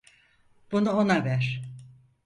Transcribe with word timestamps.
Bunu 0.71 0.91
ona 0.91 1.25
ver. 1.25 1.61